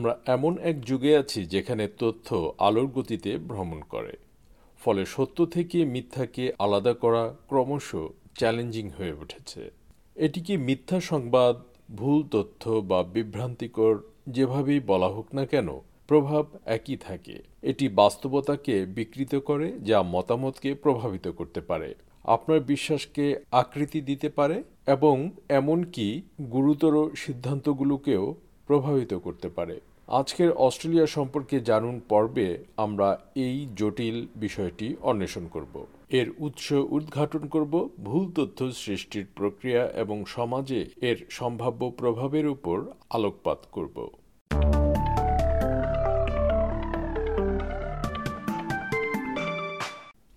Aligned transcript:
আমরা 0.00 0.18
এমন 0.26 0.52
এক 0.62 0.76
যুগে 0.84 1.12
আছি 1.16 1.40
যেখানে 1.44 1.84
তথ্য 1.98 2.28
আলোর 2.58 2.86
গতিতে 2.86 3.30
ভ্রমণ 3.50 3.80
করে। 3.88 4.14
ফলে 4.80 5.02
সত্য 5.06 5.38
থেকে 5.46 5.78
মিথ্যাকে 5.84 6.44
আলাদা 6.58 6.92
করা 6.94 7.22
ক্রমশ 7.48 7.88
চ্যালেঞ্জিং 8.38 8.86
হয়ে 8.98 9.18
উঠেছে। 9.22 9.70
এটিকে 10.16 10.54
মিথ্যা 10.56 10.98
সংবাদ, 11.00 11.54
ভুল 11.96 12.18
তথ্য 12.30 12.62
বা 12.90 13.02
বিভ্রান্তিকর 13.02 13.94
যেভাবেই 14.28 14.80
বলা 14.80 15.08
হোক 15.08 15.28
না 15.34 15.44
কেন, 15.46 15.68
প্রভাব 16.06 16.44
একই 16.76 16.96
থাকে। 16.96 17.36
এটি 17.62 17.86
বাস্তবতাকে 17.88 18.74
বিকৃত 18.98 19.34
করে 19.34 19.66
যা 19.80 19.98
মতামতকে 20.02 20.70
প্রভাবিত 20.74 21.26
করতে 21.28 21.60
পারে, 21.60 21.94
আপনার 22.24 22.60
বিশ্বাসকে 22.60 23.26
আকৃতি 23.50 24.00
দিতে 24.00 24.28
পারে 24.28 24.56
এবং 24.86 25.14
এমনকি 25.48 26.06
গুরুতর 26.52 26.94
সিদ্ধান্তগুলোকেও 27.16 28.24
প্রভাবিত 28.66 29.14
করতে 29.14 29.48
পারে। 29.48 29.76
আজকের 30.10 30.50
অস্ট্রেলিয়া 30.52 31.06
সম্পর্কে 31.06 31.60
জানুন 31.60 32.00
পর্বে 32.08 32.48
আমরা 32.76 33.08
এই 33.34 33.66
জটিল 33.76 34.26
বিষয়টি 34.36 34.96
অন্বেষণ 35.00 35.46
করব। 35.46 35.86
এর 36.10 36.28
উৎস 36.38 36.72
উদ্ঘাটন 36.72 37.46
করব 37.46 37.88
ভুল 38.04 38.32
তথ্য 38.34 38.72
সৃষ্টির 38.72 39.26
প্রক্রিয়া 39.34 39.86
এবং 39.86 40.24
সমাজে 40.26 40.80
এর 41.00 41.26
সম্ভাব্য 41.30 41.92
প্রভাবের 41.98 42.46
উপর 42.46 42.86
আলোকপাত 43.10 43.60
করব। 43.72 43.96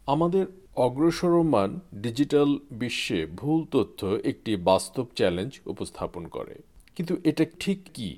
আমাদের 0.07 0.45
অগ্রসরমান 0.75 1.79
ডিজিটাল 1.93 2.49
বিশ্বে 2.71 3.25
ভুল 3.25 3.65
তথ্য 3.71 3.99
একটি 4.23 4.55
বাস্তব 4.55 5.05
চ্যালেঞ্জ 5.15 5.59
উপস্থাপন 5.65 6.27
করে। 6.27 6.55
কিন্তু 6.95 7.13
এটা 7.23 7.45
ঠিক 7.59 7.79
কি? 7.93 8.09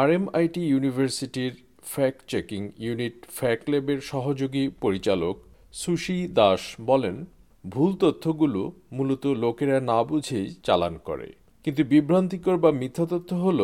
আরএমআইটি 0.00 0.62
ইউনিভার্সিটির 0.72 1.52
ফ্যাক্ট 1.92 2.20
চেকিং 2.28 2.62
ইউনিট 2.84 3.16
ফ্যাক্ট 3.38 3.64
ল্যাবের 3.72 4.00
সহযোগী 4.12 4.64
পরিচালক 4.80 5.36
সুশি 5.74 6.18
দাস 6.38 6.62
বলেন, 6.80 7.16
ভুল 7.64 7.90
তথ্যগুলো 8.02 8.60
মূলত 8.92 9.24
লোকেরা 9.44 9.78
না 9.90 9.98
বুঝেই 10.04 10.48
চালান 10.66 10.94
করে। 11.04 11.28
কিন্তু 11.64 11.82
বিভ্রান্তিকর 11.84 12.56
বা 12.56 12.70
মিথ্যা 12.72 13.06
তথ্য 13.12 13.30
হল 13.34 13.60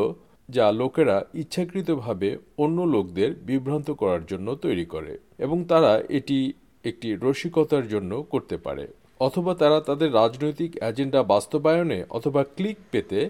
যা 0.48 0.66
লোকেরা 0.72 1.16
ইচ্ছাকৃতভাবে 1.34 2.28
অন্য 2.58 2.78
লোকদের 2.94 3.30
বিভ্রান্ত 3.48 3.88
করার 3.90 4.22
জন্য 4.26 4.48
তৈরি 4.64 4.86
করে 4.86 5.12
এবং 5.38 5.58
তারা 5.64 5.92
এটি 6.18 6.38
একটি 6.84 7.08
রসিকতার 7.24 7.84
জন্য 7.88 8.12
করতে 8.32 8.56
পারে। 8.56 8.84
অথবা 9.20 9.52
তারা 9.54 9.78
তাদের 9.80 10.10
রাজনৈতিক 10.14 10.70
এজেন্ডা 10.90 11.20
বাস্তবায়নে 11.32 11.98
অথবা 12.10 12.42
ক্লিক 12.56 12.78
পেতে 12.90 13.20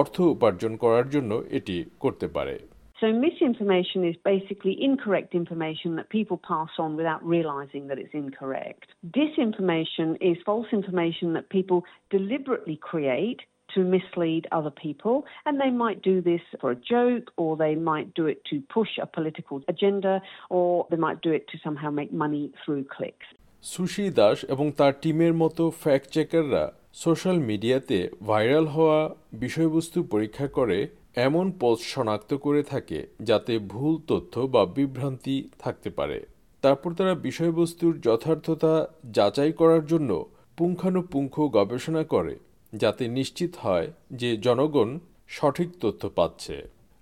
অর্থ 0.00 0.16
উপার্জন 0.34 0.72
করার 0.76 1.06
জন্য 1.08 1.30
এটি 1.58 1.76
করতে 2.00 2.26
পারে 2.28 2.56
So 3.00 3.06
misinformation 3.12 4.00
is 4.10 4.16
basically 4.32 4.74
incorrect 4.88 5.34
information 5.34 5.96
that 5.96 6.08
people 6.08 6.38
pass 6.52 6.72
on 6.78 6.90
without 6.96 7.22
realizing 7.26 7.88
that 7.88 7.98
it's 7.98 8.14
incorrect. 8.14 8.86
Disinformation 9.10 10.08
is 10.30 10.36
false 10.50 10.70
information 10.72 11.26
that 11.36 11.46
people 11.48 11.80
deliberately 12.16 12.76
create 12.90 13.40
to 13.74 13.80
mislead 13.82 14.46
other 14.52 14.70
people, 14.70 15.16
and 15.44 15.60
they 15.60 15.70
might 15.70 16.00
do 16.02 16.20
this 16.20 16.40
for 16.60 16.70
a 16.70 16.76
joke, 16.76 17.26
or 17.36 17.56
they 17.56 17.74
might 17.74 18.14
do 18.14 18.26
it 18.26 18.44
to 18.50 18.56
push 18.72 18.92
a 19.00 19.06
political 19.06 19.62
agenda, 19.68 20.22
or 20.48 20.86
they 20.90 20.96
might 20.96 21.20
do 21.20 21.32
it 21.32 21.48
to 21.48 21.58
somehow 21.64 21.90
make 21.90 22.12
money 22.12 22.52
through 22.64 22.84
clicks. 22.84 23.26
Sushi 23.63 24.05
Das 24.09 24.37
এবং 24.43 24.71
তার 24.71 24.93
টিমের 25.01 25.33
মতো 25.33 25.63
fact 25.81 26.07
চেকাররা 26.11 26.63
social 26.93 27.37
মিডিয়াতে 27.39 27.97
viral 28.27 28.65
হওয়া 28.65 28.99
বিষয়বস্তু 29.33 30.03
পরীক্ষা 30.03 30.47
করে 30.47 30.87
এমন 31.15 31.45
পোস্ট 31.51 31.85
শনাক্ত 31.85 32.33
করে 32.33 32.61
থাকে 32.63 32.99
যাতে 33.21 33.53
ভুল 33.59 33.93
তথ্য 34.07 34.33
বা 34.53 34.65
বিভ্রান্তি 34.65 35.37
থাকতে 35.59 35.89
পারে। 35.89 36.19
তারপর 36.61 36.89
তারা 36.93 37.13
বিষয়বস্তুর 37.27 37.93
যথার্থতা 38.01 38.73
যাচাই 39.11 39.51
করার 39.51 39.85
জন্য 39.85 40.11
পুঙ্খানুপুঙ্খ 40.57 41.35
গবেষণা 41.39 42.03
করে, 42.03 42.35
যাতে 42.73 43.03
নিশ্চিত 43.07 43.51
হয় 43.61 43.87
যে 44.11 44.29
জনগণ 44.37 44.89
সঠিক 45.27 45.69
তথ্য 45.79 46.01
পাচ্ছে। 46.09 46.55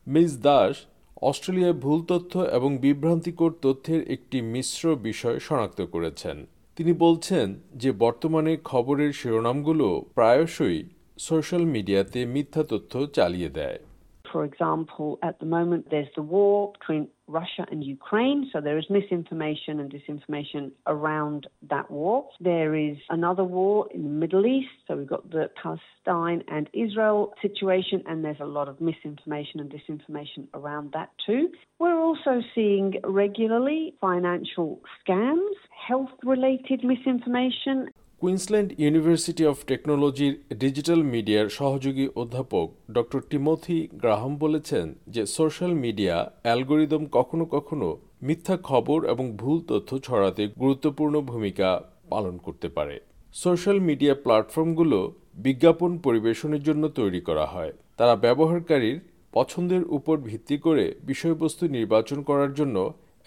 মিস 0.08 0.32
দাস 0.42 0.74
অস্ট্রেলিয়ায় 1.22 1.74
ভুল 1.74 2.04
তথ্য 2.04 2.40
এবং 2.40 2.78
বিভ্রান্তিকর 2.78 3.52
তথ্যের 3.62 4.12
একটি 4.12 4.42
মিশ্র 4.42 4.96
বিষয় 4.96 5.40
শনাক্ত 5.40 5.82
করেছেন। 5.82 6.46
তিনি 6.76 6.94
বলছেন 6.94 7.60
যে 7.76 7.92
বর্তমানে 7.92 8.58
খবরের 8.64 9.14
শিরোনামগুলো 9.14 10.06
প্রায়শই 10.16 10.84
সোশ্যাল 11.18 11.66
মিডিয়াতে 11.66 12.26
মিথ্যা 12.26 12.64
তথ্য 12.64 13.08
চালিয়ে 13.08 13.50
দেয়। 13.50 13.80
For 14.34 14.46
example, 14.46 15.08
at 15.30 15.36
the 15.44 15.50
moment 15.50 15.82
there's 15.90 16.14
the 16.18 16.28
war 16.34 16.72
between 16.72 17.08
Russia 17.28 17.66
and 17.70 17.84
Ukraine, 17.84 18.50
so 18.52 18.62
there 18.62 18.78
is 18.78 18.86
misinformation 18.90 19.80
and 19.80 19.92
disinformation 19.92 20.72
around 20.86 21.48
that 21.70 21.92
war. 21.92 22.30
There 22.40 22.74
is 22.76 22.98
another 23.10 23.44
war 23.44 23.88
in 23.94 24.04
the 24.04 24.10
Middle 24.10 24.46
East, 24.46 24.70
so 24.88 24.96
we've 24.96 25.08
got 25.08 25.30
the 25.30 25.50
Palestine 25.62 26.44
and 26.48 26.70
Israel 26.74 27.34
situation, 27.42 28.04
and 28.08 28.24
there's 28.24 28.40
a 28.40 28.46
lot 28.46 28.70
of 28.70 28.80
misinformation 28.80 29.60
and 29.60 29.72
disinformation 29.72 30.48
around 30.54 30.94
that 30.94 31.10
too. 31.26 31.50
We're 31.80 32.00
also 32.00 32.42
seeing 32.56 32.96
regularly 33.04 33.94
financial 34.00 34.80
scams, 35.06 35.56
health 35.88 36.10
related 36.24 36.84
misinformation, 36.84 37.90
Queensland 38.22 38.70
University 38.84 39.44
of 39.52 39.58
টেকনোলজির 39.72 40.34
digital 40.64 41.02
মিডিয়ার 41.14 41.48
সহযোগী 41.60 42.06
অধ্যাপক 42.22 42.68
doctor 42.96 43.22
Timothy 43.30 43.80
Graham 44.02 44.34
বলেছেন 44.44 44.86
যে 45.14 45.24
social 45.38 45.74
media 45.86 46.16
algorithm 46.46 47.04
কখনো 47.18 47.46
কখনো 47.56 47.88
মিথ্যা 48.28 48.56
খবর 48.70 49.00
এবং 49.14 49.26
ভুল 49.42 49.58
তথ্য 49.70 49.90
ছড়াতে 50.08 50.44
গুরুত্বপূর্ণ 50.62 51.16
ভূমিকা 51.32 51.68
পালন 52.12 52.36
করতে 52.46 52.68
পারে। 52.78 52.96
সোশ্যাল 53.44 53.78
মিডিয়া 53.90 54.14
প্ল্যাটফর্মগুলো 54.24 55.00
বিজ্ঞাপন 55.46 55.92
পরিবেশনের 56.06 56.62
জন্য 56.68 56.84
তৈরি 57.00 57.22
করা 57.28 57.46
হয়। 57.54 57.72
তারা 58.00 58.14
ব্যবহারকারীর 58.26 58.98
পছন্দের 59.34 59.84
উপর 59.98 60.16
ভিত্তি 60.30 60.58
করে 60.66 60.86
বিষয়বস্তু 61.10 61.64
নির্বাচন 61.78 62.20
করার 62.30 62.52
জন্য 62.60 62.78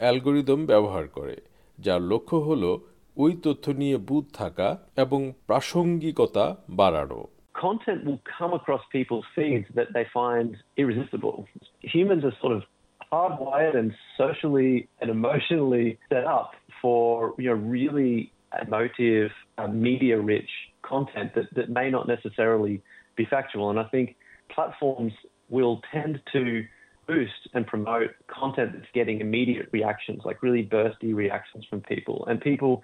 অ্যালগোরিদম 0.00 0.60
ব্যবহার 0.70 1.06
করে, 1.16 1.36
যার 1.78 2.00
লক্ষ্য 2.10 2.36
হলো 2.48 2.70
ওই 3.19 3.31
তথ্য 3.43 3.65
নিয়ে 3.81 3.97
বুধ 4.09 4.25
থাকা 4.33 4.67
এবং 5.03 5.21
প্রাসঙ্গিকতা 5.47 6.45
বাড়ানো 6.81 7.21
content 7.65 7.99
will 8.07 8.21
come 8.37 8.53
across 8.59 8.83
people's 8.97 9.27
feeds 9.35 9.67
that 9.77 9.89
they 9.95 10.05
find 10.19 10.49
irresistible. 10.81 11.37
Humans 11.95 12.23
are 12.27 12.35
sort 12.43 12.53
of 12.57 12.61
hardwired 13.11 13.75
and 13.81 13.89
socially 14.21 14.73
and 14.99 15.07
emotionally 15.19 15.87
set 16.11 16.25
up 16.25 16.51
for 16.81 17.33
you 17.41 17.49
know 17.49 17.59
really 17.77 18.13
emotive, 18.65 19.31
uh, 19.57 19.67
media-rich 19.67 20.49
content 20.81 21.33
that, 21.35 21.47
that 21.55 21.69
may 21.69 21.89
not 21.89 22.07
necessarily 22.07 22.81
be 23.15 23.25
factual. 23.25 23.69
And 23.69 23.79
I 23.79 23.85
think 23.85 24.15
platforms 24.49 25.13
will 25.49 25.81
tend 25.91 26.21
to 26.33 26.63
boost 27.07 27.49
and 27.53 27.67
promote 27.67 28.11
content 28.27 28.71
that's 28.73 28.91
getting 28.93 29.21
immediate 29.21 29.69
reactions, 29.71 30.21
like 30.25 30.41
really 30.41 30.63
bursty 30.63 31.13
reactions 31.13 31.65
from 31.69 31.81
people. 31.81 32.25
And 32.27 32.41
people 32.41 32.83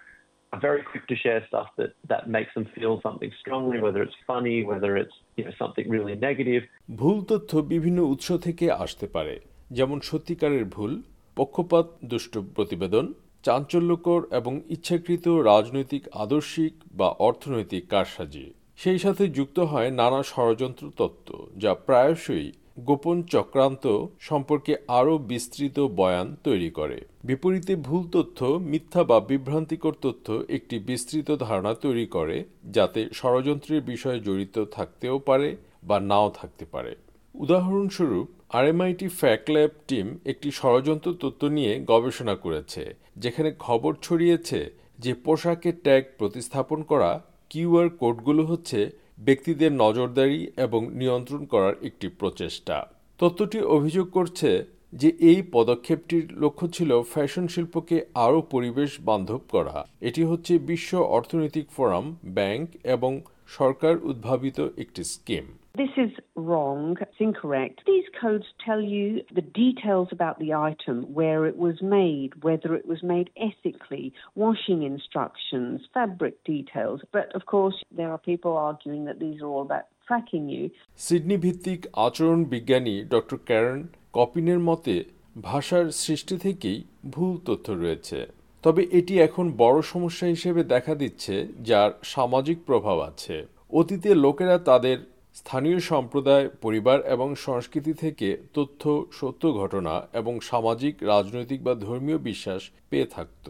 are 0.57 0.61
very 0.63 0.83
quick 0.83 1.05
to 1.09 1.17
share 1.17 1.41
stuff 1.47 1.69
that, 1.77 1.93
that 2.09 2.29
makes 2.29 2.53
them 2.55 2.67
feel 2.67 3.01
something 3.03 3.33
strongly, 3.41 3.81
whether 3.81 4.03
it's 4.03 4.19
funny, 4.27 4.65
whether 4.65 4.97
it's 4.97 5.17
you 5.37 5.45
know 5.45 5.55
something 5.59 5.87
really 5.89 6.17
negative. 6.29 6.63
ভুল 7.01 7.19
তথ্য 7.31 7.51
বিভিন্ন 7.73 7.99
উৎস 8.13 8.29
থেকে 8.47 8.67
আসতে 8.85 9.07
পারে 9.07 9.35
যেমন 9.71 9.99
সত্যিকারের 10.01 10.65
ভুল 10.75 10.93
পক্ষপাত 11.37 11.87
দুষ্ট 12.05 12.35
প্রতিবেদন 12.57 13.05
চাঞ্চল্যকর 13.45 14.21
এবং 14.31 14.53
ইচ্ছাকৃত 14.69 15.27
রাজনৈতিক 15.51 16.03
আদর্শিক 16.25 16.75
বা 16.93 17.09
অর্থনৈতিক 17.29 17.83
কারসাজি 17.91 18.47
সেই 18.79 18.99
সাথে 18.99 19.25
যুক্ত 19.39 19.59
হয় 19.73 19.91
নানা 20.01 20.21
ষড়যন্ত্র 20.33 20.85
তত্ত্ব 20.99 21.31
যা 21.63 21.73
প্রায়শই 21.87 22.47
গোপন 22.79 23.23
চক্রান্ত 23.23 23.85
সম্পর্কে 24.21 24.77
আরও 24.89 25.19
বিস্তৃত 25.19 25.81
বয়ান 25.81 26.37
তৈরি 26.45 26.71
করে। 26.71 26.99
বিপরীতে 27.25 27.77
ভুল 27.77 28.03
তথ্য, 28.13 28.39
মিথ্যা 28.47 29.05
বা 29.05 29.21
বিভ্রান্তিকর 29.21 29.95
তথ্য 30.03 30.27
একটি 30.49 30.79
বিস্তৃত 30.79 31.31
ধারণা 31.31 31.75
তৈরি 31.75 32.07
করে, 32.07 32.45
যাতে 32.65 33.09
ষড়যন্ত্রের 33.15 33.81
বিষয়ে 33.81 34.21
জড়িত 34.21 34.65
থাকতেও 34.73 35.19
পারে 35.19 35.57
বা 35.83 36.01
নাও 36.01 36.31
থাকতে 36.31 36.65
পারে। 36.65 36.97
উদাহরণস্বরূপ, 37.35 38.27
আরএমআইটি 38.49 39.09
ফ্যাক্ট 39.09 39.51
ল্যাব 39.51 39.71
টিম 39.89 40.19
একটি 40.25 40.51
ষড়যন্ত্র 40.51 41.15
তথ্য 41.21 41.45
নিয়ে 41.47 41.73
গবেষণা 41.87 42.35
করেছে, 42.35 42.95
যেখানে 43.17 43.53
খবর 43.59 43.95
ছড়িয়েছে 44.03 44.71
যে 44.99 45.15
পোশাকের 45.15 45.77
ট্যাগ 45.83 46.03
প্রতিস্থাপন 46.19 46.83
করা 46.83 47.23
কিউআর 47.51 47.89
কোডগুলো 47.89 48.43
হচ্ছে 48.43 48.91
ব্যক্তিদের 49.19 49.73
নজরদারি 49.73 50.47
এবং 50.57 50.81
নিয়ন্ত্রণ 50.95 51.45
করার 51.45 51.75
একটি 51.83 52.09
প্রচেষ্টা। 52.09 52.87
তথ্যটি 53.19 53.59
অভিযোগ 53.61 54.11
করছে 54.11 54.65
যে 54.93 55.09
এই 55.21 55.43
পদক্ষেপটির 55.53 56.33
লক্ষ্য 56.33 56.69
ছিল 56.69 57.03
ফ্যাশন 57.03 57.47
শিল্পকে 57.47 58.05
আরও 58.15 58.41
পরিবেশ 58.43 59.01
বান্ধব 59.01 59.41
করা। 59.49 59.87
এটি 60.01 60.23
হচ্ছে 60.23 60.59
বিশ্ব 60.59 60.99
অর্থনৈতিক 60.99 61.67
ফোরাম, 61.71 62.17
ব্যাংক 62.25 62.69
এবং 62.85 63.21
সরকার 63.47 63.95
উদ্ভাবিত 64.05 64.61
একটি 64.77 65.05
scheme. 65.05 65.45
This 65.77 65.91
is 65.99 66.13
wrong, 66.37 66.97
it's 67.03 67.21
incorrect. 67.21 67.83
These 67.87 68.09
codes 68.19 68.47
tell 68.65 68.81
you 68.81 69.21
the 69.35 69.43
details 69.43 70.09
about 70.11 70.39
the 70.39 70.55
item, 70.55 70.97
where 71.13 71.45
it 71.45 71.57
was 71.59 71.77
made, 71.83 72.31
whether 72.43 72.75
it 72.75 72.87
was 72.89 73.03
made 73.05 73.29
ethically, 73.39 74.07
washing 74.37 74.85
instructions, 74.85 75.83
fabric 75.93 76.43
details. 76.45 77.03
But 77.13 77.27
of 77.35 77.45
course, 77.45 77.77
there 77.95 78.11
are 78.11 78.17
people 78.21 78.57
arguing 78.59 79.05
that 79.05 79.19
these 79.21 79.43
are 79.43 79.49
all 79.49 79.65
about 79.69 79.87
tracking 80.09 80.45
you. 80.49 80.65
Sydney 81.07 81.37
ভিত্তিক 81.45 81.81
আচরণ 82.07 82.41
বিজ্ঞানী 82.55 82.95
doctor 83.15 83.39
Charon 83.49 83.81
কপিনের 84.15 84.61
মতে 84.69 84.95
ভাষার 85.43 85.87
সৃষ্টি 86.03 86.37
থেকেই 86.45 86.79
ভুল 87.15 87.35
তথ্য 87.49 87.67
রয়েছে 87.83 88.19
তবে 88.65 88.83
এটি 88.99 89.15
এখন 89.27 89.47
বড় 89.63 89.79
সমস্যা 89.93 90.27
হিসেবে 90.35 90.63
দেখা 90.75 90.95
দিচ্ছে 91.03 91.35
যার 91.69 91.91
সামাজিক 92.15 92.59
প্রভাব 92.69 92.99
আছে 93.11 93.37
অতীতে 93.73 94.11
লোকেরা 94.25 94.59
তাদের 94.71 94.99
স্থানীয় 95.37 95.79
সম্প্রদায়, 95.81 96.49
পরিবার 96.49 96.99
এবং 97.01 97.35
সংস্কৃতি 97.35 97.93
থেকে 97.93 98.29
তথ্য, 98.55 99.07
সত্য 99.13 99.53
ঘটনা 99.53 100.09
এবং 100.13 100.41
সামাজিক, 100.41 101.03
রাজনৈতিক 101.03 101.65
বা 101.65 101.75
ধর্মীয় 101.75 102.19
বিশ্বাস 102.19 102.63
পেয়ে 102.91 103.07
থাকত। 103.07 103.47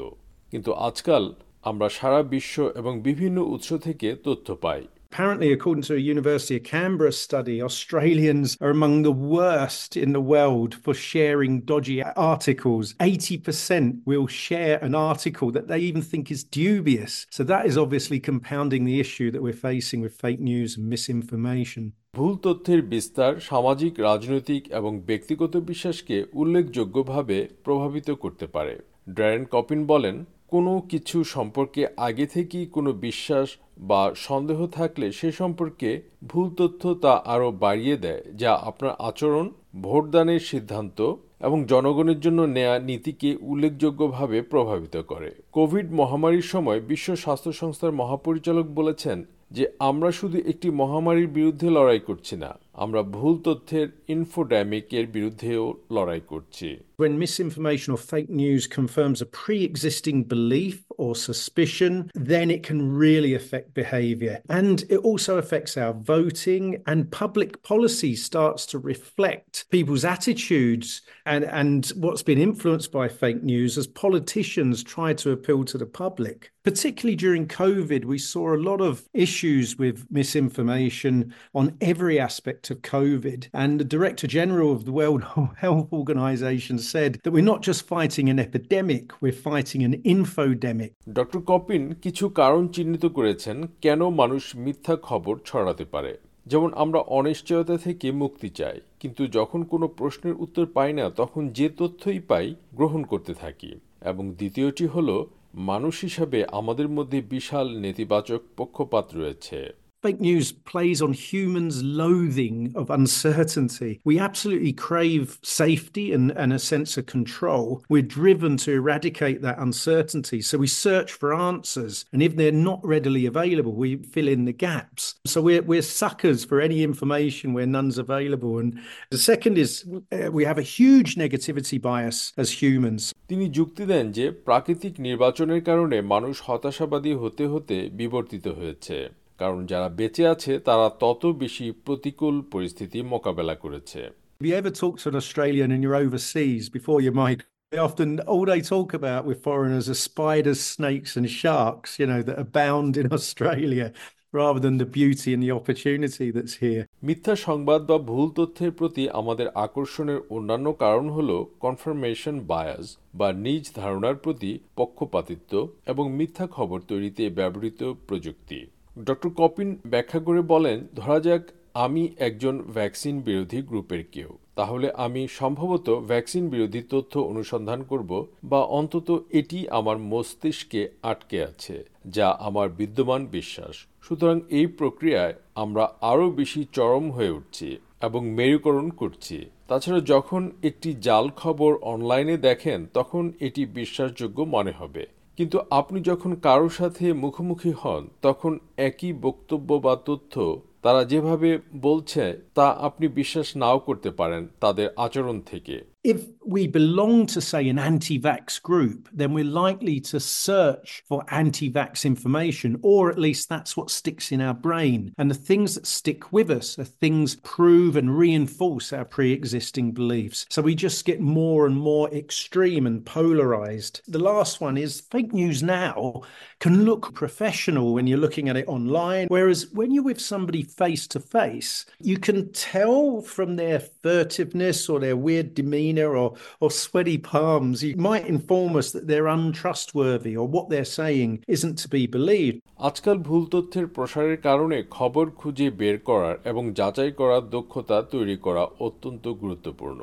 কিন্তু 0.51 0.73
আজকাল 0.73 1.35
আমরা 1.63 1.89
সারা 1.89 2.23
বিশ্ব 2.23 2.57
এবং 2.75 3.01
বিভিন্ন 3.01 3.39
উৎস 3.43 3.69
থেকে 3.85 4.17
তথ্য 4.25 4.55
পাই। 4.55 4.83
Apparently, 5.16 5.52
according 5.52 5.84
to 5.84 5.96
a 5.96 5.98
University 5.98 6.56
of 6.56 6.64
Canberra 6.64 7.12
study, 7.12 7.62
Australians 7.62 8.58
are 8.62 8.70
among 8.70 9.02
the 9.02 9.12
worst 9.12 9.98
in 9.98 10.14
the 10.14 10.22
world 10.22 10.74
for 10.74 10.94
sharing 10.94 11.62
dodgy 11.62 12.02
articles. 12.02 12.94
80% 12.94 14.04
will 14.06 14.28
share 14.28 14.78
an 14.82 14.96
article 14.96 15.52
that 15.52 15.68
they 15.68 15.80
even 15.80 16.02
think 16.02 16.32
is 16.32 16.46
dubious. 16.46 17.28
So, 17.30 17.44
that 17.44 17.66
is 17.66 17.78
obviously 17.78 18.22
compounding 18.22 18.86
the 18.86 19.02
issue 19.02 19.32
that 19.32 19.44
we're 19.44 19.52
facing 19.70 20.00
with 20.00 20.14
fake 20.14 20.40
news 20.40 20.78
and 20.78 20.88
misinformation. 20.88 21.84
ভুল 22.16 22.36
তথ্যের 22.36 22.82
বিস্তার 22.94 23.34
সামাজিক 23.40 23.94
রাজনৈতিক 24.00 24.64
এবং 24.72 24.92
ব্যক্তিগত 25.00 25.54
বিশ্বাসকে 25.70 26.18
উল্লেখযোগ্যভাবে 26.34 27.38
প্রভাবিত 27.64 28.10
করতে 28.24 28.46
পারে 28.48 28.76
ড্যারেন 29.14 29.44
কপিন 29.52 29.82
বলেন 29.86 30.16
কোনো 30.53 30.73
কিছু 30.91 31.25
সম্পর্কে 31.25 31.83
আগে 31.97 32.27
থেকেই 32.27 32.67
কোনো 32.67 32.93
বিশ্বাস 32.93 33.49
বা 33.79 34.03
সন্দেহ 34.15 34.67
থাকলে 34.67 35.13
সে 35.13 35.33
সম্পর্কে 35.33 36.03
ভুল 36.27 36.51
তথ্য 36.57 36.83
তা 36.95 37.13
আরও 37.25 37.51
বাড়িয়ে 37.65 37.97
দেয়, 37.97 38.23
যা 38.35 38.53
আপনার 38.55 38.93
আচরণ, 38.99 39.47
ভোটদানের 39.83 40.41
সিদ্ধান্ত 40.41 40.99
এবং 41.41 41.59
জনগণের 41.65 42.21
জন্য 42.21 42.41
নেয়া 42.43 42.79
নীতিকে 42.79 43.37
উল্লেখযোগ্যভাবে 43.41 44.43
প্রভাবিত 44.43 44.97
করে। 44.97 45.31
কোভিড 45.53 45.87
মহামারীর 45.93 46.43
সময় 46.43 46.81
বিশ্ব 46.81 47.09
স্বাস্থ্য 47.17 47.53
সংস্থার 47.53 47.99
মহাপরিচালক 48.01 48.67
বলেছেন 48.67 49.19
যে, 49.51 49.65
আমরা 49.79 50.11
শুধু 50.11 50.39
একটি 50.47 50.69
মহামারীর 50.71 51.29
বিরুদ্ধে 51.29 51.71
লড়াই 51.71 52.01
করছি 52.01 52.37
না 52.37 52.51
আমরা 52.77 53.03
ভুল 53.03 53.35
তথ্যের 53.45 53.89
ইনফোড্যামিকের 54.09 55.07
বিরুদ্ধেও 55.07 55.65
লড়াই 55.93 56.23
করছি 56.27 56.69
When 56.99 57.15
misinformation 57.25 57.89
or 57.95 58.01
fake 58.13 58.31
news 58.43 58.63
confirms 58.79 59.19
a 59.27 59.29
pre 59.39 59.59
existing 59.71 60.19
belief 60.35 60.75
or 60.99 61.15
suspicion, 61.15 62.11
then 62.15 62.51
it 62.51 62.63
can 62.63 62.95
really 62.95 63.35
affect 63.35 63.75
behavior. 63.75 64.41
And 64.49 64.85
it 64.89 64.99
also 64.99 65.39
affects 65.39 65.77
our 65.77 65.93
voting, 65.93 66.83
and 66.87 67.11
public 67.11 67.63
policy 67.63 68.17
starts 68.17 68.67
to 68.67 68.79
reflect 68.79 69.67
people's 69.71 70.05
attitudes 70.05 71.03
and, 71.25 71.45
and 71.45 71.87
what's 71.97 72.23
been 72.23 72.39
influenced 72.39 72.93
by 72.93 73.09
fake 73.09 73.43
news 73.43 73.77
as 73.79 73.87
politicians 73.87 74.83
try 74.83 75.13
to 75.15 75.33
appeal 75.33 75.65
to 75.65 75.79
the 75.79 75.87
public. 75.87 76.53
Particularly 76.67 77.15
during 77.15 77.47
COVID, 77.47 78.05
we 78.05 78.19
saw 78.19 78.53
a 78.53 78.59
lot 78.59 78.81
of 78.81 79.09
issues 79.15 79.79
with 79.79 80.05
misinformation 80.11 81.33
on 81.55 81.77
every 81.81 82.19
aspect 82.19 82.71
of 82.71 82.83
COVID. 82.83 83.49
And 83.55 83.79
the 83.79 83.85
Director 83.85 84.27
General 84.27 84.73
of 84.73 84.85
the 84.85 84.91
World 84.91 85.25
Health 85.57 85.93
Organization 85.93 86.81
said 86.81 87.21
that 87.23 87.31
we're 87.31 87.45
not 87.45 87.63
just 87.63 87.87
fighting 87.87 88.29
an 88.29 88.41
epidemic, 88.41 89.23
we're 89.23 89.31
fighting 89.31 89.85
an 89.85 90.03
infodemic. 90.03 90.86
Doctor 91.13 91.41
কপিন 91.41 91.95
কিছু 91.95 92.29
কারণ 92.29 92.69
চিহ্নিত 92.69 93.07
করেছেন 93.07 93.67
কেন 93.81 94.09
মানুষ 94.09 94.57
মিথ্যা 94.57 94.97
খবর 94.97 95.39
ছড়াতে 95.45 95.85
পারে। 95.85 96.19
যেমন, 96.47 96.75
আমরা 96.75 97.01
অনিশ্চয়তা 97.01 97.77
থেকে 97.77 98.13
মুক্তি 98.13 98.49
চাই, 98.49 98.81
কিন্তু 99.01 99.27
যখন 99.27 99.63
কোনো 99.63 99.89
প্রশ্নের 99.89 100.35
উত্তর 100.35 100.67
পাই 100.67 100.93
না, 100.93 101.11
তখন 101.11 101.49
যে 101.49 101.69
তথ্যই 101.69 102.21
পাই 102.21 102.55
গ্রহণ 102.75 103.03
করতে 103.03 103.35
থাকি। 103.35 103.75
এবং 104.05 104.31
দ্বিতীয়টি 104.31 104.87
হলো, 104.87 105.27
মানুষ 105.55 106.01
হিসাবে 106.01 106.45
আমাদের 106.53 106.89
মধ্যে 106.89 107.21
বিশাল 107.21 107.79
নেতিবাচক 107.79 108.41
পক্ষপাত 108.57 109.07
রয়েছে। 109.15 109.86
Fake 110.06 110.20
news 110.20 110.52
plays 110.52 111.00
on 111.00 111.14
humans' 111.14 111.84
loathing 111.84 112.74
of 112.74 112.90
uncertainty. 112.90 114.02
We 114.04 114.18
absolutely 114.18 114.74
crave 114.74 115.38
safety 115.44 116.12
and, 116.12 116.32
and 116.32 116.52
a 116.52 116.58
sense 116.58 116.98
of 116.98 117.06
control. 117.06 117.84
We're 117.88 118.02
driven 118.02 118.58
to 118.66 118.72
eradicate 118.72 119.44
that 119.44 119.60
uncertainty. 119.60 120.42
So 120.42 120.58
we 120.58 120.66
search 120.66 121.12
for 121.14 121.36
answers. 121.36 122.06
And 122.14 122.24
if 122.24 122.36
they're 122.36 122.52
not 122.52 122.80
readily 122.84 123.28
available, 123.28 123.74
we 123.74 123.98
fill 123.98 124.28
in 124.28 124.46
the 124.46 124.54
gaps. 124.54 125.14
So 125.28 125.40
we're, 125.40 125.62
we're 125.62 125.84
suckers 125.84 126.44
for 126.46 126.60
any 126.60 126.82
information 126.82 127.54
where 127.54 127.68
none's 127.68 128.00
available. 128.00 128.58
And 128.58 128.80
the 129.12 129.20
second 129.20 129.60
is 129.60 129.86
uh, 130.12 130.32
we 130.32 130.46
have 130.46 130.58
a 130.58 130.64
huge 130.64 131.14
negativity 131.14 131.80
bias 131.80 132.34
as 132.38 132.50
humans. 132.64 133.14
তিনি 133.30 133.46
যুক্তি 133.58 133.84
দেন 133.92 134.06
যে 134.18 134.26
প্রাকৃতিক 134.48 134.94
নির্বাচনের 135.08 135.62
কারণে 135.70 135.98
মানুষ 136.14 136.36
হতাশাবাদী 136.48 137.12
হতে 137.22 137.44
হতে 137.54 137.78
বিবর্তিত 138.00 138.46
হয়েছে 138.60 138.98
কারণ 139.39 139.61
যারা 139.67 139.89
বেঁচে 139.99 140.25
আছে 140.29 140.53
তারা 140.59 140.87
তত 141.03 141.23
বেশি 141.43 141.67
প্রতিকূল 141.87 142.35
পরিস্থিতি 142.53 142.99
মোকাবেলা 143.13 143.55
করেছে 143.65 144.03
Have 144.41 144.49
you 144.51 144.55
ever 144.55 144.73
talked 144.73 145.01
to 145.03 145.09
an 145.09 145.17
Australian 145.17 145.69
and 145.73 145.81
you're 145.83 146.01
overseas 146.07 146.63
before 146.69 146.99
you 147.01 147.13
migrate? 147.15 147.47
Often, 147.73 148.11
all 148.23 148.45
they 148.45 148.61
talk 148.63 148.91
about 148.95 149.23
with 149.25 149.43
foreigners 149.43 149.87
are 149.89 150.01
spiders, 150.03 150.61
snakes, 150.77 151.17
and 151.17 151.27
sharks, 151.33 151.91
you 152.01 152.07
know, 152.07 152.23
that 152.23 152.39
abound 152.39 152.93
in 152.97 153.13
Australia 153.13 153.87
rather 154.33 154.61
than 154.61 154.77
the 154.77 154.85
beauty 154.87 155.31
and 155.35 155.43
the 155.43 155.51
opportunity 155.51 156.27
that's 156.31 156.57
here. 156.57 156.83
মিথ্যা 157.03 157.35
সংবাদ 157.47 157.81
বা 157.91 157.97
ভুল 158.11 158.29
তথ্যের 158.31 158.73
প্রতি 158.73 159.03
আমাদের 159.21 159.49
আকর্ষণের 159.65 160.21
অন্যান্য 160.31 160.67
কারণ 160.85 161.07
হল 161.11 161.31
কনফার্মেশন 161.65 162.37
বায়াস 162.51 162.87
বা 163.15 163.29
নিজ 163.47 163.65
ধারণার 163.75 164.17
প্রতি 164.25 164.53
পক্ষপাতিত্ব 164.77 165.53
এবং 165.87 166.05
মিথ্যা 166.19 166.47
খবর 166.57 166.79
তৈরিতে 166.91 167.25
ব্যবহৃত 167.39 167.81
প্রযুক্তি 168.09 168.59
ডক্টর 168.97 169.31
কপিন 169.41 169.69
ব্যাখ্যা 169.93 170.21
করে 170.21 170.41
বলেন, 170.53 170.79
ধরা 170.95 171.19
যাক 171.21 171.43
আমি 171.85 172.03
একজন 172.19 172.55
ভ্যাকসিন 172.77 173.15
বিরোধী 173.21 173.61
গ্রুপের 173.63 174.03
কেউ। 174.15 174.31
তাহলে 174.55 174.87
আমি 174.97 175.23
সম্ভবত 175.41 175.89
ভ্যাকসিন 176.11 176.45
বিরোধী 176.49 176.83
তথ্য 176.91 177.13
অনুসন্ধান 177.33 177.81
করব 177.83 178.11
বা 178.45 178.61
অন্তত 178.79 179.09
এটি 179.31 179.59
আমার 179.69 179.97
মস্তিষ্কে 180.13 180.83
আটকে 181.03 181.39
আছে, 181.45 181.77
যা 182.17 182.29
আমার 182.49 182.67
বিদ্যমান 182.71 183.23
বিশ্বাস। 183.37 183.75
সুতরাং 184.03 184.37
এই 184.59 184.67
প্রক্রিয়ায় 184.79 185.35
আমরা 185.55 185.85
আরও 186.01 186.27
বেশি 186.31 186.63
চরম 186.73 187.05
হয়ে 187.11 187.35
উঠছি 187.39 187.69
এবং 188.03 188.23
মেরুকরণ 188.39 188.87
করছি। 189.01 189.39
তাছাড়া 189.67 190.01
যখন 190.13 190.43
একটি 190.63 190.91
জাল 191.07 191.27
খবর 191.43 191.71
অনলাইনে 191.93 192.37
দেখেন, 192.49 192.79
তখন 192.95 193.25
এটি 193.41 193.63
বিশ্বাসযোগ্য 193.79 194.39
মনে 194.55 194.73
হবে। 194.73 195.05
কিন্তু 195.39 195.57
আপনি 195.71 195.99
যখন 196.01 196.31
কারোর 196.43 196.71
সাথে 196.71 197.05
মুখোমুখি 197.13 197.73
হন, 197.83 198.03
তখন 198.23 198.53
একই 198.89 199.13
বক্তব্য 199.13 199.69
বা 199.75 199.95
তথ্য 200.05 200.35
তারা 200.83 201.03
যেভাবে 201.05 201.51
বলছে 201.81 202.25
তা 202.55 202.67
আপনি 202.81 203.07
বিশ্বাস 203.09 203.49
নাও 203.57 203.79
করতে 203.79 204.11
পারেন 204.11 204.43
তাদের 204.61 204.89
আচরণ 204.97 205.37
থেকে। 205.41 205.77
If 206.07 206.25
we 206.47 206.69
belong 206.69 207.27
to, 207.27 207.41
say, 207.41 207.69
an 207.69 207.81
anti 207.81 208.17
vax 208.17 208.63
group, 208.63 209.09
then 209.13 209.33
we're 209.33 209.43
likely 209.43 209.99
to 210.03 210.21
search 210.21 211.03
for 211.09 211.25
anti 211.33 211.69
vax 211.69 212.05
information, 212.05 212.79
or 212.83 213.11
at 213.11 213.19
least 213.19 213.49
that's 213.49 213.77
what 213.77 213.91
sticks 213.91 214.31
in 214.31 214.41
our 214.41 214.55
brain. 214.55 215.13
And 215.19 215.29
the 215.29 215.35
things 215.35 215.75
that 215.75 215.85
stick 215.85 216.33
with 216.33 216.49
us 216.49 216.79
are 216.79 216.85
things 216.85 217.35
prove 217.35 217.97
and 217.97 218.17
reinforce 218.17 218.93
our 218.93 219.05
pre 219.05 219.33
existing 219.33 219.91
beliefs. 219.91 220.47
So 220.49 220.63
we 220.63 220.77
just 220.77 221.05
get 221.05 221.21
more 221.21 221.67
and 221.67 221.77
more 221.77 222.09
extreme 222.15 222.87
and 222.87 223.05
polarized. 223.05 224.03
The 224.07 224.21
last 224.21 224.61
one 224.61 224.79
is 224.79 225.01
fake 225.01 225.33
news 225.33 225.65
now 225.65 226.23
can 226.61 226.85
look 226.85 227.15
professional 227.15 227.95
when 227.95 228.07
you're 228.07 228.17
looking 228.17 228.49
at 228.49 228.57
it 228.57 228.69
online, 228.69 229.27
whereas 229.27 229.67
when 229.73 229.91
you're 229.91 230.05
with 230.05 230.21
somebody 230.21 230.63
face 230.63 231.07
to 231.09 231.21
face, 231.21 231.85
you 231.99 232.17
can 232.17 232.51
tell 232.53 233.21
from 233.21 233.57
their 233.57 233.81
furtiveness 233.81 234.89
or 234.89 235.01
their 235.01 235.17
weird 235.17 235.55
demeanor 235.55 235.96
or, 235.99 236.37
or 236.61 236.71
sweaty 236.71 237.19
palms, 237.19 237.83
you 237.83 237.97
might 237.97 238.27
inform 238.27 238.77
us 238.77 238.93
that 238.93 239.07
they're 239.07 239.27
untrustworthy 239.27 240.37
or 240.37 240.47
what 240.47 240.69
they're 240.69 240.85
saying 240.85 241.43
isn't 241.49 241.77
to 241.79 241.89
be 241.89 242.07
believed. 242.07 242.61
আজকাল 242.89 243.19
ভুল 243.19 243.43
তথ্যের 243.55 243.87
প্রসারের 243.87 244.39
কারণে 244.41 244.79
খবর 244.91 245.25
খুঁজে 245.31 245.69
বের 245.81 245.97
করার 246.09 246.37
এবং 246.45 246.65
যাচাই 246.79 247.13
করার 247.21 247.43
দক্ষতা 247.57 247.99
তৈরি 248.15 248.37
করা 248.37 248.63
অত্যন্ত 248.87 249.25
গুরুত্বপূর্ণ 249.43 250.01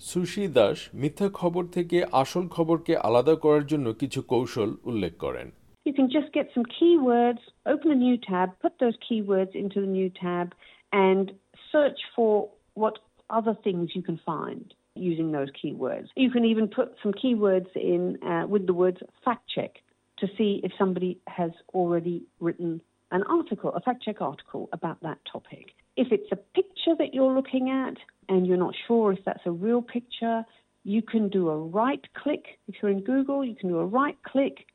সুশি 0.00 0.44
দাস 0.48 0.78
মিথ্যা 1.02 1.28
খবর 1.40 1.64
থেকে 1.76 1.98
আসল 2.22 2.44
খবরকে 2.56 2.92
আলাদা 3.08 3.34
করার 3.34 3.64
জন্য 3.66 3.86
কিছু 4.00 4.20
কৌশল 4.32 4.70
উল্লেখ 4.90 5.14
করেন 5.16 5.48
You 5.86 5.92
can 5.92 6.08
just 6.16 6.30
get 6.38 6.46
some 6.54 6.66
keywords, 6.78 7.42
open 7.66 7.88
a 7.90 7.98
new 8.06 8.16
tab, 8.28 8.48
put 8.64 8.74
those 8.78 8.96
keywords 9.06 9.52
into 9.62 9.80
the 9.84 9.92
new 9.98 10.10
tab, 10.24 10.46
and 11.06 11.24
search 11.72 12.00
for 12.14 12.48
what 12.74 12.94
other 13.30 13.54
things 13.64 13.86
you 13.96 14.02
can 14.02 14.18
find 14.32 14.66
using 14.94 15.32
those 15.32 15.48
keywords. 15.50 16.08
You 16.16 16.30
can 16.30 16.44
even 16.44 16.68
put 16.68 16.94
some 17.02 17.12
keywords 17.12 17.74
in 17.74 18.18
uh, 18.22 18.46
with 18.46 18.66
the 18.66 18.74
words 18.74 18.98
fact 19.24 19.50
check 19.52 19.82
to 20.18 20.28
see 20.38 20.60
if 20.62 20.72
somebody 20.78 21.18
has 21.26 21.50
already 21.72 22.24
written 22.40 22.80
an 23.10 23.22
article, 23.24 23.72
a 23.74 23.80
fact 23.80 24.02
check 24.02 24.20
article 24.20 24.68
about 24.72 25.00
that 25.02 25.18
topic. 25.30 25.72
If 25.96 26.08
it's 26.10 26.30
a 26.32 26.36
picture 26.36 26.94
that 26.98 27.14
you're 27.14 27.34
looking 27.34 27.70
at 27.70 27.94
and 28.28 28.46
you're 28.46 28.56
not 28.56 28.74
sure 28.86 29.12
if 29.12 29.18
that's 29.24 29.46
a 29.46 29.50
real 29.50 29.82
picture, 29.82 30.44
you 30.84 31.02
can 31.02 31.28
do 31.28 31.48
a 31.48 31.58
right 31.58 32.04
click. 32.14 32.58
If 32.68 32.76
you're 32.80 32.90
in 32.90 33.00
Google, 33.00 33.44
you 33.44 33.54
can 33.54 33.68
do 33.68 33.78
a 33.78 33.86
right 33.86 34.16
click 34.22 34.66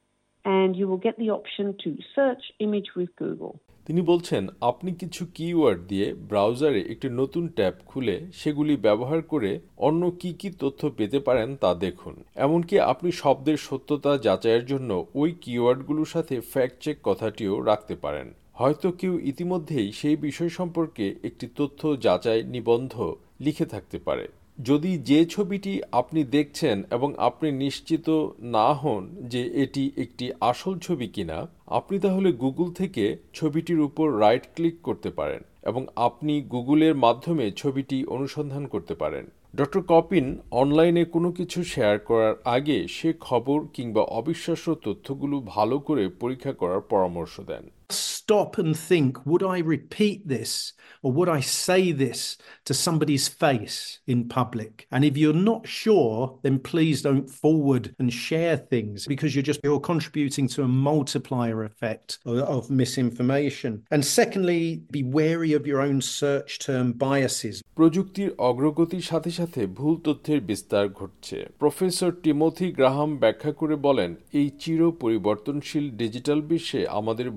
and 0.45 0.75
you 0.75 0.87
will 0.87 0.97
get 0.97 1.17
the 1.17 1.29
option 1.29 1.75
to 1.83 1.97
search 2.15 2.41
image 2.59 2.87
with 2.95 3.15
Google. 3.15 3.59
তিনি 3.91 4.01
বলছেন, 4.01 4.43
আপনি 4.61 4.89
কিছু 4.91 5.21
keyword 5.35 5.79
দিয়ে 5.87 6.07
ব্রাউজারে 6.29 6.81
একটি 6.93 7.07
নতুন 7.09 7.43
tab 7.47 7.75
খুলে 7.85 8.15
সেগুলি 8.33 8.73
ব্যবহার 8.77 9.21
করে 9.21 9.51
অন্য 9.77 10.01
কি 10.19 10.29
কি 10.33 10.49
তথ্য 10.59 10.81
পেতে 10.97 11.19
পারেন 11.19 11.49
তা 11.55 11.71
দেখুন। 11.85 12.15
এমনকি 12.35 12.75
আপনি 12.91 13.09
শব্দের 13.11 13.57
সত্যতা 13.57 14.11
যাচাইয়ের 14.17 14.65
জন্য 14.65 15.05
ওই 15.15 15.29
কিওয়ার্ডগুলোর 15.41 16.05
সাথে 16.05 16.35
ফ্যাক্ট 16.51 16.77
চেক 16.83 16.97
কথাটিও 17.03 17.53
রাখতে 17.61 17.95
পারেন। 17.95 18.27
হয়তো 18.53 18.87
কেউ 18.91 19.13
ইতিমধ্যেই 19.31 19.87
সেই 19.91 20.15
বিষয় 20.15 20.49
সম্পর্কে 20.49 21.05
একটি 21.23 21.45
তথ্য 21.57 21.81
যাচাই 22.05 22.41
নিবন্ধ 22.55 22.93
লিখে 23.41 23.65
থাকতে 23.65 23.97
পারে। 23.97 24.25
যদি 24.59 24.97
যে 24.97 25.25
ছবিটি 25.25 25.81
আপনি 25.91 26.23
দেখছেন 26.23 26.83
এবং 26.91 27.13
আপনি 27.17 27.51
নিশ্চিত 27.51 28.07
না 28.41 28.73
হন 28.73 29.03
যে 29.23 29.41
এটি 29.63 29.91
একটি 29.97 30.31
আসল 30.41 30.79
ছবি 30.79 31.07
কিনা, 31.07 31.47
আপনি 31.67 31.99
তাহলে 31.99 32.31
গুগল 32.31 32.67
থেকে 32.71 33.17
ছবিটির 33.33 33.79
উপর 33.79 34.19
রাইট 34.19 34.45
ক্লিক 34.55 34.81
করতে 34.81 35.09
পারেন 35.09 35.41
এবং 35.63 35.85
আপনি 35.95 36.41
গুগলের 36.41 36.95
মাধ্যমে 36.95 37.51
ছবিটি 37.51 37.97
অনুসন্ধান 38.05 38.63
করতে 38.67 38.95
পারেন। 38.95 39.25
ডক্টর 39.55 39.81
কপিন 39.81 40.25
অনলাইনে 40.51 41.05
কোনো 41.05 41.31
কিছু 41.31 41.63
শেয়ার 41.63 41.97
করার 41.99 42.35
আগে 42.45 42.87
সে 42.87 43.09
খবর 43.19 43.57
কিংবা 43.73 44.03
অবিশ্বাস্য 44.19 44.75
তথ্যগুলো 44.83 45.35
ভালো 45.45 45.79
করে 45.79 46.03
পরীক্ষা 46.09 46.53
করার 46.53 46.81
পরামর্শ 46.81 47.35
দেন। 47.41 47.63
stop 47.90 48.58
and 48.58 48.76
think 48.76 49.24
would 49.26 49.42
I 49.42 49.58
repeat 49.58 50.26
this 50.26 50.72
or 51.02 51.12
would 51.12 51.28
I 51.28 51.40
say 51.40 51.92
this 51.92 52.38
to 52.64 52.72
somebody's 52.72 53.28
face 53.28 53.98
in 54.06 54.28
public? 54.28 54.86
And 54.90 55.04
if 55.04 55.16
you're 55.18 55.34
not 55.34 55.68
sure, 55.68 56.38
then 56.42 56.58
please 56.58 57.02
don't 57.02 57.28
forward 57.28 57.94
and 57.98 58.10
share 58.10 58.56
things 58.56 59.06
because 59.06 59.34
you're 59.34 59.42
just 59.42 59.60
you're 59.62 59.80
contributing 59.80 60.48
to 60.48 60.62
a 60.62 60.68
multiplier 60.68 61.64
effect 61.64 62.18
of, 62.24 62.38
of 62.38 62.70
misinformation. 62.70 63.82
And 63.90 64.02
secondly, 64.04 64.82
be 64.90 65.02
wary 65.02 65.52
of 65.52 65.66
your 65.66 65.80
own 65.82 66.00
search 66.00 66.58
term 66.58 66.92
biases. 66.92 67.62
প্রযুক্তির 67.76 68.30
অগ্রগতির 68.38 69.00
সাথে 69.00 69.30
সাথে 69.30 69.60
ভুল 69.66 69.94
তথ্যের 69.96 70.40
বিস্তার 70.40 70.84
ঘটছে 70.88 71.38
professor 71.58 72.10
Timothy 72.22 72.66
Graham 72.72 73.10
ব্যাখ্যা 73.16 73.52
করে 73.52 73.76
বলেন 73.76 74.10
এই 74.32 74.48
চির 74.60 74.80
পরিবর্তনশীল 75.00 75.86
ডিজিটাল 76.00 76.40
বিশ্বে 76.42 76.80
আমাদের 76.98 77.28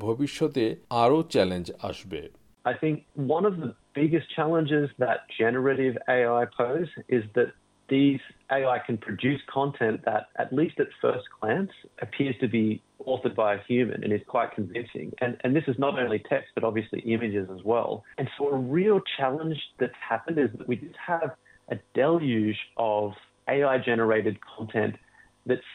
ভবিষ্যতে 0.42 0.64
আরও 1.04 1.20
চ্যালেঞ্জ 1.34 1.68
আসবে 1.90 2.22
I 2.72 2.74
think 2.84 2.96
one 3.38 3.46
of 3.52 3.56
the 3.64 3.72
biggest 4.00 4.28
challenges 4.38 4.88
that 5.04 5.20
generative 5.42 5.96
AI 6.18 6.44
pose 6.60 6.92
is 7.18 7.24
that 7.38 7.50
these 7.96 8.22
AI 8.58 8.78
can 8.88 8.98
produce 9.08 9.42
content 9.58 9.98
that, 10.10 10.24
at 10.44 10.50
least 10.60 10.76
at 10.86 10.90
first 11.06 11.26
glance, 11.38 11.74
appears 12.06 12.36
to 12.44 12.48
be 12.58 12.66
authored 13.10 13.36
by 13.44 13.50
a 13.58 13.62
human 13.70 14.00
and 14.04 14.12
is 14.20 14.26
quite 14.36 14.50
convincing. 14.60 15.08
And, 15.24 15.32
and 15.44 15.50
this 15.58 15.68
is 15.72 15.78
not 15.86 15.94
only 16.04 16.20
text, 16.34 16.50
but 16.56 16.64
obviously 16.70 17.00
images 17.16 17.48
as 17.56 17.62
well. 17.72 17.92
And 18.20 18.28
so 18.36 18.42
a 18.58 18.60
real 18.80 19.00
challenge 19.18 19.60
that's 19.80 20.00
happened 20.14 20.38
is 20.46 20.50
that 20.58 20.66
we 20.72 20.76
just 20.86 21.00
have 21.14 21.30
a 21.74 21.76
deluge 22.00 22.60
of 22.94 23.06
AI 23.56 23.78
generated 23.90 24.36
content 24.54 24.94
that's 25.50 25.70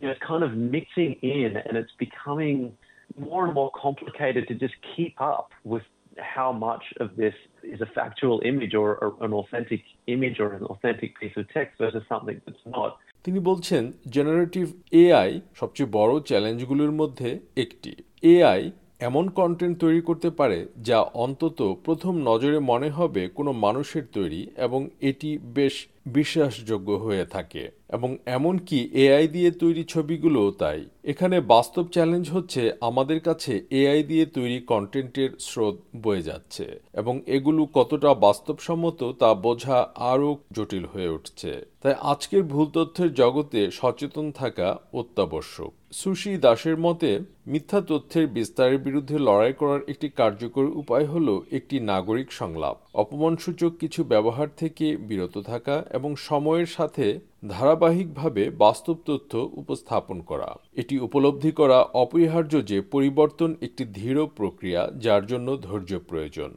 you 0.00 0.06
know, 0.08 0.14
kind 0.30 0.44
of 0.44 0.52
mixing 0.76 1.14
in 1.36 1.56
and 1.56 1.76
it's 1.76 1.92
becoming 2.06 2.76
more 3.19 3.45
and 3.45 3.53
more 3.53 3.71
complicated 3.71 4.47
to 4.47 4.53
just 4.55 4.75
keep 4.95 5.19
up 5.21 5.51
with 5.63 5.83
how 6.17 6.51
much 6.51 6.83
of 6.99 7.15
this 7.15 7.33
is 7.63 7.81
a 7.81 7.85
factual 7.87 8.41
image 8.43 8.73
or, 8.73 8.95
or, 8.95 9.15
an 9.21 9.33
authentic 9.33 9.81
image 10.07 10.39
or 10.39 10.53
an 10.53 10.63
authentic 10.63 11.19
piece 11.19 11.35
of 11.37 11.47
text 11.49 11.77
versus 11.77 12.03
something 12.09 12.41
that's 12.45 12.65
not. 12.67 12.91
তিনি 13.23 13.39
বলছেন 13.39 13.83
generative 14.07 14.65
AI 15.03 15.31
সবচেয়ে 15.55 15.93
বড় 15.93 16.13
চ্যালেঞ্জগুলোর 16.19 16.91
মধ্যে 16.91 17.29
একটি 17.55 17.91
AI 18.23 18.61
এমন 18.99 19.25
content 19.29 19.75
তৈরি 19.79 20.01
করতে 20.01 20.29
পারে 20.29 20.59
যা 20.79 20.99
অন্তত 21.15 21.59
প্রথম 21.85 22.13
নজরে 22.29 22.59
মনে 22.71 22.89
হবে 22.89 23.21
কোনো 23.27 23.51
মানুষের 23.65 24.05
তৈরি 24.13 24.41
এবং 24.57 24.81
এটি 25.01 25.29
বেশ 25.57 25.75
বিশ্বাসযোগ্য 26.07 26.89
হয়ে 27.05 27.25
থাকে 27.25 27.63
এবং 27.91 28.09
এমনকি 28.25 28.79
এআই 28.93 29.27
দিয়ে 29.27 29.51
তৈরি 29.51 29.83
ছবিগুলোও 29.83 30.49
তাই। 30.51 30.79
এখানে 31.03 31.37
বাস্তব 31.53 31.85
চ্যালেঞ্জ 31.87 32.25
হচ্ছে 32.29 32.61
আমাদের 32.81 33.19
কাছে 33.19 33.53
এআই 33.71 34.03
দিয়ে 34.03 34.25
তৈরি 34.25 34.59
কন্টেন্টের 34.61 35.29
স্রোত 35.39 35.75
বয়ে 36.03 36.21
যাচ্ছে 36.21 36.65
এবং 36.93 37.15
এগুলো 37.25 37.61
কতটা 37.73 38.13
বাস্তবসম্মত 38.27 38.99
তা 39.19 39.29
বোঝা 39.33 39.77
আরও 40.11 40.29
জটিল 40.53 40.85
হয়ে 40.85 41.09
উঠছে। 41.09 41.51
তাই 41.81 41.95
আজকের 42.01 42.43
ভুল 42.43 42.67
তথ্যের 42.73 43.13
জগতে 43.13 43.61
সচেতন 43.71 44.31
থাকা 44.31 44.67
অত্যাবশ্যক। 44.93 45.71
সুশি 45.91 46.31
দাসের 46.37 46.77
মতে, 46.77 47.09
মিথ্যা 47.47 47.79
তথ্যের 47.81 48.27
বিস্তারের 48.27 48.77
বিরুদ্ধে 48.77 49.17
লড়াই 49.19 49.53
করার 49.53 49.81
একটি 49.87 50.07
কার্যকর 50.09 50.65
উপায় 50.81 51.05
হল 51.05 51.27
একটি 51.51 51.75
নাগরিক 51.91 52.31
সংলাপ। 52.31 52.75
অপমানসূচক 52.93 53.71
কিছু 53.79 54.03
ব্যবহার 54.03 54.47
থেকে 54.57 54.85
বিরত 54.97 55.35
থাকা 55.37 55.75
এবং 55.89 56.15
সময়ের 56.15 56.65
সাথে 56.65 57.05
ধারাবাহিকভাবে 57.43 58.43
বাস্তব 58.63 58.97
তথ্য 59.05 59.31
উপস্থাপন 59.61 60.17
করা। 60.21 60.49
এটি 60.81 60.95
উপলব্ধি 60.99 61.51
করা 61.51 61.79
অপরিহার্য 62.03 62.53
যে 62.65 62.77
পরিবর্তন 62.93 63.49
একটি 63.61 63.83
ধীর 63.97 64.17
প্রক্রিয়া 64.37 64.81
যার 65.03 65.23
জন্য 65.25 65.47
ধৈর্য 65.57 65.91
প্রয়োজন। 66.09 66.51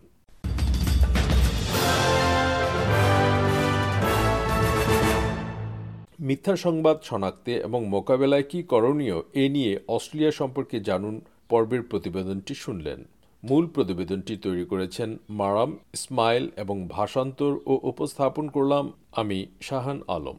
মিথ্যা 6.21 6.57
সংবাদ 6.57 6.97
শনাক্তে 7.03 7.53
এবং 7.55 7.81
মোকাবেলায় 7.87 8.43
কি 8.43 8.63
করণীয় 8.63 9.19
এ 9.35 9.45
নিয়ে 9.49 9.73
অস্ট্রেলিয়া 9.89 10.31
সম্পর্কে 10.31 10.77
জানুন 10.81 11.15
পর্বের 11.49 11.83
প্রতিবেদনটি 11.83 12.55
শুনলেন। 12.55 12.99
মূল 13.43 13.65
প্রতিবেদনটি 13.67 14.35
তৈরি 14.37 14.65
করেছেন 14.65 15.19
মারাম, 15.31 15.71
ইসমাইল 15.95 16.45
এবং 16.57 16.77
ভাষান্তর 16.89 17.53
ও 17.67 17.73
উপস্থাপন 17.91 18.49
করলাম 18.49 18.93
আমি 19.13 19.47
শাহান 19.61 20.01
আলম। 20.09 20.39